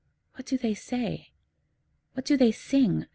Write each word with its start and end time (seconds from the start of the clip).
What 0.33 0.47
do 0.47 0.57
they 0.57 0.73
say? 0.73 1.29
What 2.13 2.25
do 2.25 2.35
they 2.35 2.51
sing? 2.51 3.05